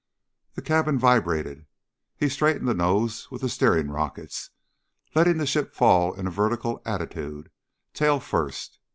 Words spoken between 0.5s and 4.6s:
The cabin vibrated. He straightened the nose with the steering rockets,